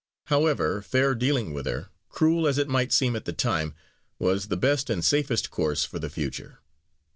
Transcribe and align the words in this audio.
However, 0.33 0.81
fair 0.81 1.13
dealing 1.13 1.53
with 1.53 1.67
her, 1.67 1.89
cruel 2.09 2.47
as 2.47 2.57
it 2.57 2.67
might 2.67 2.91
seem 2.91 3.15
at 3.15 3.25
the 3.25 3.33
time, 3.33 3.75
was 4.17 4.47
the 4.47 4.57
best 4.57 4.89
and 4.89 5.05
safest 5.05 5.51
course 5.51 5.85
for 5.85 5.99
the 5.99 6.09
future. 6.09 6.57